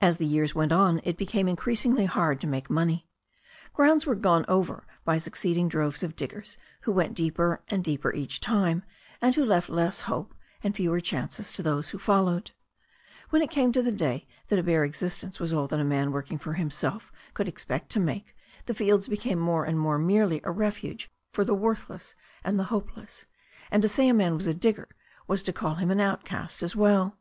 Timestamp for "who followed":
11.90-12.50